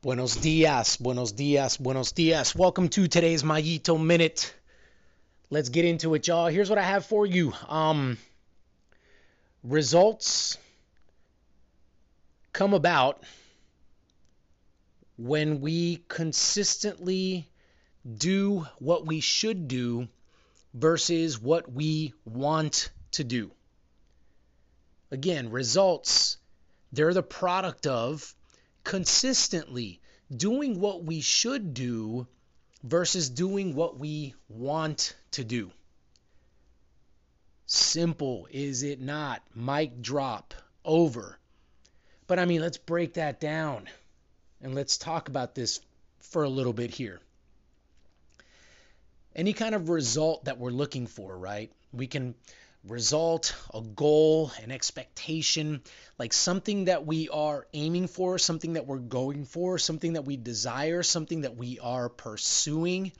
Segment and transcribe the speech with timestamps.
[0.00, 2.54] Buenos dias, buenos dias, buenos dias.
[2.54, 4.54] Welcome to today's Mayito Minute.
[5.50, 6.46] Let's get into it, y'all.
[6.46, 7.52] Here's what I have for you.
[7.66, 8.16] Um,
[9.64, 10.56] results
[12.52, 13.24] come about
[15.16, 17.48] when we consistently
[18.06, 20.06] do what we should do
[20.74, 23.50] versus what we want to do.
[25.10, 26.36] Again, results,
[26.92, 28.32] they're the product of
[28.88, 30.00] consistently
[30.34, 32.26] doing what we should do
[32.82, 35.70] versus doing what we want to do.
[37.66, 39.42] Simple, is it not?
[39.54, 40.54] Mic drop,
[40.86, 41.38] over.
[42.26, 43.90] But I mean, let's break that down
[44.62, 45.80] and let's talk about this
[46.20, 47.20] for a little bit here.
[49.36, 51.70] Any kind of result that we're looking for, right?
[51.92, 52.34] We can
[52.84, 55.82] result, a goal, an expectation,
[56.18, 60.36] like something that we are aiming for, something that we're going for, something that we
[60.36, 63.12] desire, something that we are pursuing.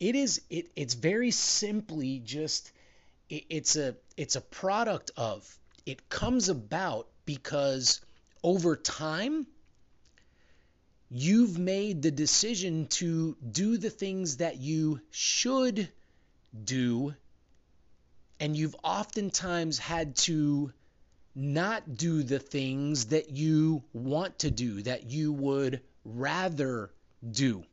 [0.00, 2.72] It is it it's very simply just
[3.28, 8.00] it, it's a it's a product of it comes about because
[8.42, 9.46] over time
[11.10, 15.88] you've made the decision to do the things that you should
[16.64, 17.14] do
[18.40, 20.72] and you've oftentimes had to
[21.34, 26.90] not do the things that you want to do, that you would rather
[27.28, 27.64] do.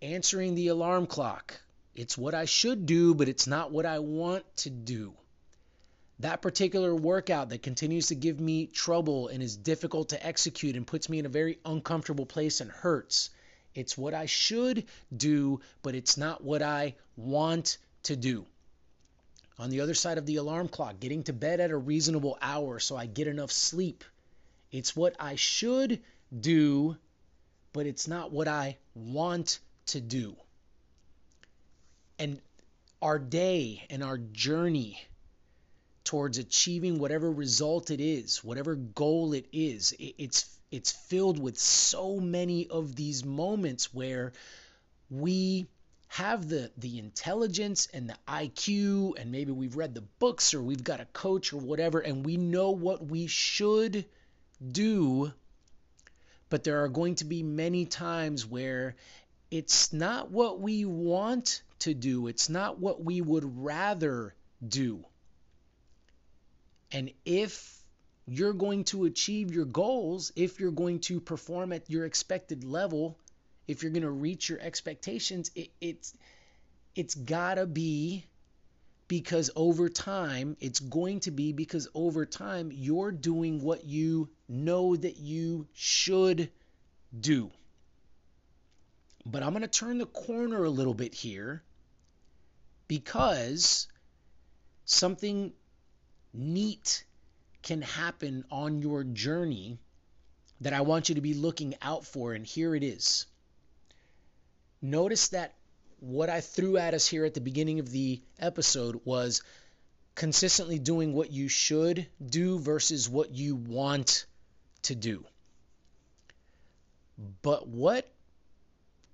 [0.00, 1.60] Answering the alarm clock.
[1.94, 5.14] It's what I should do, but it's not what I want to do.
[6.20, 10.86] That particular workout that continues to give me trouble and is difficult to execute and
[10.86, 13.30] puts me in a very uncomfortable place and hurts.
[13.74, 18.46] It's what I should do, but it's not what I want to do.
[19.58, 22.78] On the other side of the alarm clock, getting to bed at a reasonable hour
[22.78, 24.04] so I get enough sleep.
[24.70, 26.00] It's what I should
[26.38, 26.96] do,
[27.72, 30.36] but it's not what I want to do.
[32.18, 32.40] And
[33.00, 35.00] our day and our journey
[36.04, 42.20] towards achieving whatever result it is, whatever goal it is, it's it's filled with so
[42.20, 44.32] many of these moments where
[45.10, 45.66] we
[46.08, 50.84] have the the intelligence and the IQ and maybe we've read the books or we've
[50.84, 54.04] got a coach or whatever and we know what we should
[54.66, 55.32] do
[56.50, 58.96] but there are going to be many times where
[59.50, 62.26] it's not what we want to do.
[62.26, 64.34] It's not what we would rather
[64.66, 65.04] do.
[66.90, 67.78] And if
[68.26, 73.18] you're going to achieve your goals if you're going to perform at your expected level
[73.68, 76.14] if you're going to reach your expectations, it, it's
[76.96, 78.24] it's got to be
[79.06, 84.96] because over time, it's going to be because over time you're doing what you know
[84.96, 86.50] that you should
[87.18, 87.50] do.
[89.24, 91.62] But I'm going to turn the corner a little bit here
[92.86, 93.88] because
[94.84, 95.52] something
[96.32, 97.04] neat
[97.62, 99.78] can happen on your journey
[100.60, 103.26] that I want you to be looking out for, and here it is.
[104.80, 105.54] Notice that
[106.00, 109.42] what I threw at us here at the beginning of the episode was
[110.14, 114.26] consistently doing what you should do versus what you want
[114.82, 115.24] to do.
[117.42, 118.08] But what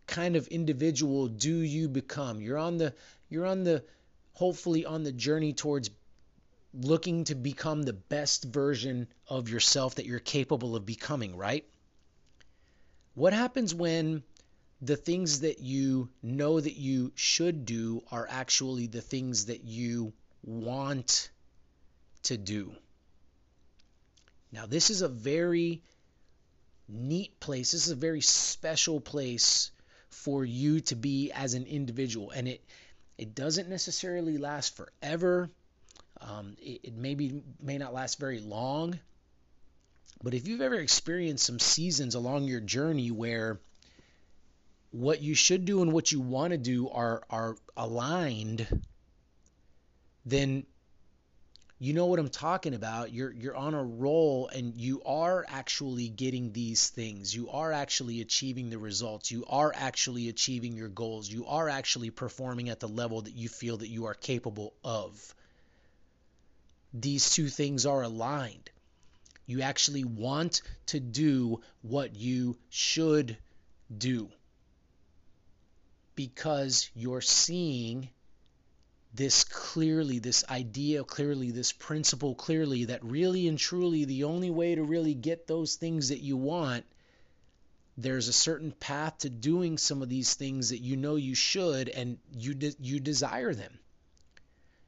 [0.07, 2.41] kind of individual do you become?
[2.41, 2.95] You're on the
[3.31, 3.83] you're on the
[4.35, 5.91] hopefully on the journey towards
[6.75, 11.65] looking to become the best version of yourself that you're capable of becoming, right?
[13.15, 14.23] What happens when
[14.85, 20.13] the things that you know that you should do are actually the things that you
[20.43, 21.31] want
[22.25, 22.75] to do.
[24.53, 25.83] Now, this is a very
[26.87, 27.73] neat place.
[27.73, 29.71] This is a very special place
[30.11, 32.31] for you to be as an individual.
[32.31, 32.65] And it
[33.17, 35.49] it doesn't necessarily last forever.
[36.21, 38.99] Um, it, it maybe may not last very long.
[40.23, 43.61] But if you've ever experienced some seasons along your journey where
[44.95, 48.65] what you should do and what you want to do are are aligned,
[50.25, 50.65] then
[51.81, 53.13] you know what I'm talking about.
[53.13, 57.35] You're you're on a roll and you are actually getting these things.
[57.35, 59.33] You are actually achieving the results.
[59.33, 61.29] You are actually achieving your goals.
[61.29, 65.35] You are actually performing at the level that you feel that you are capable of.
[66.93, 68.71] These two things are aligned.
[69.45, 73.37] You actually want to do what you should
[73.99, 74.31] do
[76.15, 78.09] because you're seeing
[79.15, 84.75] this clearly, this idea clearly, this principle clearly, that really and truly the only way
[84.75, 86.85] to really get those things that you want,
[87.97, 91.89] there's a certain path to doing some of these things that you know you should
[91.89, 93.79] and you de- you desire them.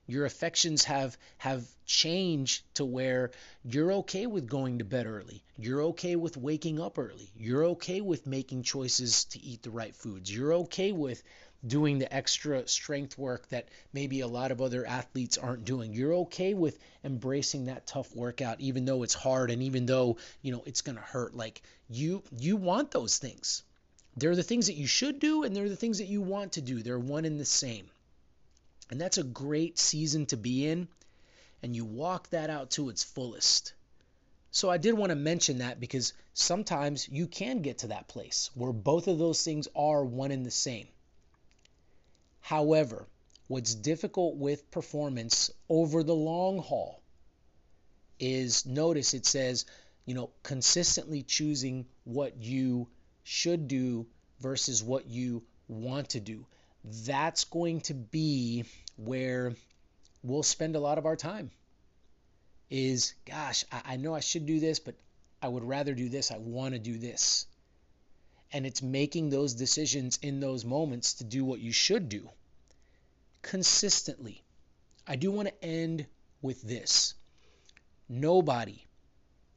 [0.09, 3.33] Your affections have have changed to where
[3.65, 5.43] you're okay with going to bed early.
[5.59, 7.29] You're okay with waking up early.
[7.37, 10.33] You're okay with making choices to eat the right foods.
[10.33, 11.25] You're okay with
[11.67, 15.93] doing the extra strength work that maybe a lot of other athletes aren't doing.
[15.93, 20.53] You're okay with embracing that tough workout even though it's hard and even though, you
[20.53, 21.35] know, it's going to hurt.
[21.35, 23.65] Like you you want those things.
[24.17, 26.61] They're the things that you should do and they're the things that you want to
[26.61, 26.83] do.
[26.83, 27.91] They're one and the same.
[28.91, 30.89] And that's a great season to be in
[31.63, 33.73] and you walk that out to its fullest.
[34.51, 38.51] So I did want to mention that because sometimes you can get to that place
[38.55, 40.87] where both of those things are one and the same.
[42.41, 43.07] However,
[43.49, 47.03] what's difficult with performance over the long haul
[48.19, 49.67] is notice it says,
[50.05, 52.89] you know, consistently choosing what you
[53.25, 54.07] should do
[54.41, 56.47] versus what you want to do.
[56.87, 58.65] That's going to be
[58.97, 59.55] where
[60.23, 61.51] we'll spend a lot of our time.
[62.71, 64.95] Is, gosh, I, I know I should do this, but
[65.43, 66.31] I would rather do this.
[66.31, 67.47] I want to do this
[68.53, 72.29] and it's making those decisions in those moments to do what you should do
[73.43, 74.43] consistently.
[75.07, 76.07] I do want to end
[76.43, 77.15] with this
[78.09, 78.87] nobody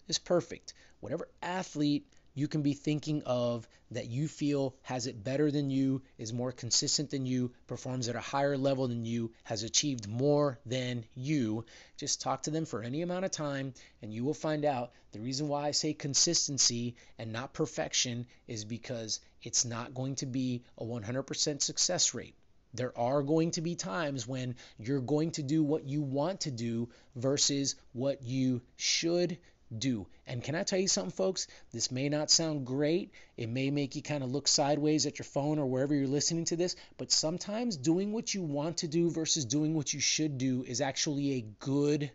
[0.08, 0.74] is perfect.
[1.00, 2.08] Whatever athlete
[2.39, 6.53] you can be thinking of that you feel has it better than you, is more
[6.53, 11.65] consistent than you, performs at a higher level than you, has achieved more than you,
[11.97, 15.19] just talk to them for any amount of time and you will find out the
[15.19, 20.63] reason why I say consistency and not perfection is because it's not going to be
[20.77, 22.35] a 100% success rate.
[22.74, 26.51] There are going to be times when you're going to do what you want to
[26.51, 29.38] do versus what you should
[29.77, 30.07] do.
[30.25, 31.48] And can I tell you something, folks?
[31.71, 33.12] This may not sound great.
[33.38, 36.45] It may make you kind of look sideways at your phone or wherever you're listening
[36.45, 40.38] to this, but sometimes doing what you want to do versus doing what you should
[40.38, 42.12] do is actually a good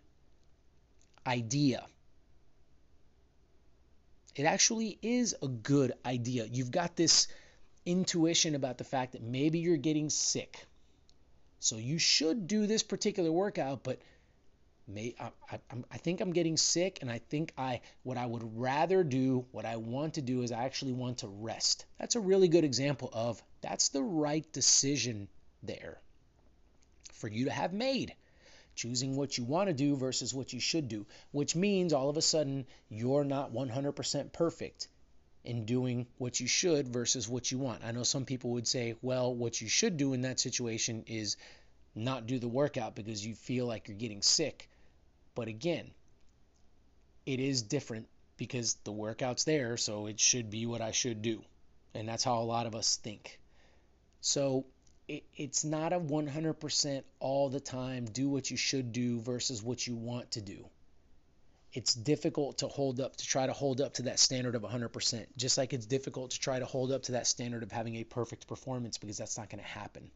[1.27, 1.85] idea.
[4.37, 6.47] It actually is a good idea.
[6.51, 7.29] You've got this
[7.87, 10.67] intuition about the fact that maybe you're getting sick.
[11.61, 14.01] So you should do this particular workout, but
[14.87, 15.59] may I, I,
[15.91, 19.65] I, think I'm getting sick and I think I what I would rather do, what
[19.65, 21.87] I want to do is I actually want to rest.
[21.99, 25.29] That's a really good example of that's the right decision
[25.63, 25.99] there
[27.13, 28.15] for you to have made.
[28.75, 32.17] Choosing what you want to do versus what you should do, which means all of
[32.17, 34.89] a sudden you're not 100% perfect
[35.45, 37.85] in doing what you should versus what you want.
[37.85, 41.37] I know some people would say, well, what you should do in that situation is
[41.95, 44.69] not do the workout because you feel like you're getting sick.
[45.35, 45.91] But again,
[47.27, 51.43] it is different because the workout's there, so it should be what I should do.
[51.95, 53.39] And that's how a lot of us think.
[54.21, 54.67] So
[55.07, 59.87] it, it's not a 100% all the time do what you should do versus what
[59.87, 60.67] you want to do.
[61.73, 65.27] It's difficult to hold up, to try to hold up to that standard of 100%,
[65.37, 68.05] just like it's difficult to try to hold up to that standard of having a
[68.05, 70.11] perfect performance because that's not going to happen.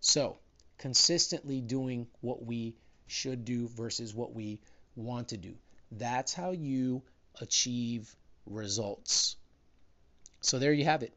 [0.00, 0.38] So,
[0.78, 2.74] consistently doing what we
[3.10, 4.60] should do versus what we
[4.96, 5.54] want to do.
[5.92, 7.02] That's how you
[7.40, 8.14] achieve
[8.46, 9.36] results.
[10.40, 11.12] So there you have it.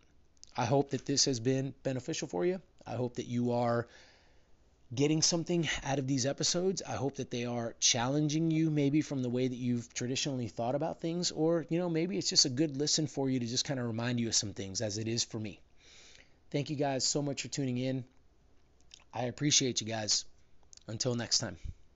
[0.55, 2.61] I hope that this has been beneficial for you.
[2.85, 3.87] I hope that you are
[4.93, 6.81] getting something out of these episodes.
[6.87, 10.75] I hope that they are challenging you maybe from the way that you've traditionally thought
[10.75, 13.65] about things or you know maybe it's just a good listen for you to just
[13.65, 15.59] kind of remind you of some things as it is for me.
[16.51, 18.05] Thank you guys so much for tuning in.
[19.13, 20.25] I appreciate you guys.
[20.87, 21.57] Until next time.